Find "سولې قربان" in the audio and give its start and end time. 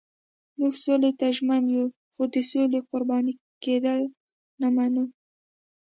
2.51-3.25